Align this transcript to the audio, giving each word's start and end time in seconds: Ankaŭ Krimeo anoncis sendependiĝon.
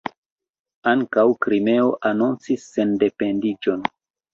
Ankaŭ 0.93 1.27
Krimeo 1.47 1.95
anoncis 2.13 2.69
sendependiĝon. 2.75 3.91